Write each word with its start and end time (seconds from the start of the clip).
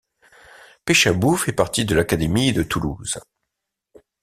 Péchabou 0.83 1.35
fait 1.35 1.53
partie 1.53 1.85
de 1.85 1.93
l'académie 1.93 2.53
de 2.53 2.63
Toulouse. 2.63 3.19